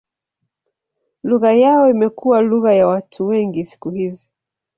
[1.29, 4.29] Lugha yao imekuwa lugha ya watu wengi siku hizi.